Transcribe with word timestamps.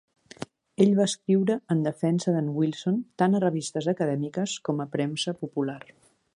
Ell 0.85 0.93
va 0.99 1.05
escriure 1.09 1.57
en 1.75 1.83
defensa 1.87 2.33
d'en 2.37 2.49
Wilson 2.61 2.97
tant 3.23 3.35
a 3.35 3.43
revistes 3.45 3.91
acadèmiques 3.95 4.59
com 4.71 4.85
a 4.87 4.91
premsa 4.97 5.39
popular. 5.45 5.81